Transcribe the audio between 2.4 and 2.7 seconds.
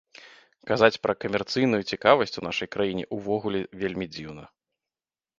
у нашай